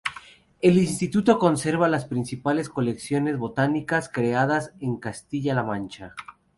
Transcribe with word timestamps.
El 0.61 0.79
instituto 0.79 1.37
conserva 1.37 1.87
las 1.87 2.05
principales 2.05 2.69
colecciones 2.69 3.37
botánicas 3.37 4.09
creadas 4.09 4.73
en 4.79 4.95
Castilla-La 4.97 5.61
Mancha. 5.61 6.15